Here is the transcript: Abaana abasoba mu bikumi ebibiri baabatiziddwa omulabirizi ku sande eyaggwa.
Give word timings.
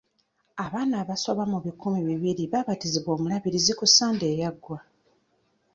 Abaana 0.65 0.95
abasoba 1.03 1.43
mu 1.51 1.59
bikumi 1.65 1.97
ebibiri 2.03 2.43
baabatiziddwa 2.51 3.09
omulabirizi 3.15 3.71
ku 3.79 3.85
sande 3.95 4.25
eyaggwa. 4.33 4.77